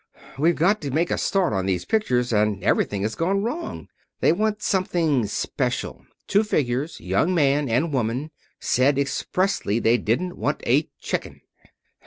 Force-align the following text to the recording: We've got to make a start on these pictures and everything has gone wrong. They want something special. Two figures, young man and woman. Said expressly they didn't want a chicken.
We've 0.39 0.55
got 0.55 0.81
to 0.81 0.89
make 0.89 1.11
a 1.11 1.17
start 1.19 1.53
on 1.53 1.67
these 1.67 1.85
pictures 1.85 2.33
and 2.33 2.63
everything 2.63 3.03
has 3.03 3.13
gone 3.13 3.43
wrong. 3.43 3.87
They 4.19 4.31
want 4.31 4.63
something 4.63 5.27
special. 5.27 6.07
Two 6.25 6.43
figures, 6.43 6.99
young 6.99 7.35
man 7.35 7.69
and 7.69 7.93
woman. 7.93 8.31
Said 8.59 8.97
expressly 8.97 9.77
they 9.77 9.99
didn't 9.99 10.37
want 10.37 10.63
a 10.65 10.89
chicken. 11.01 11.41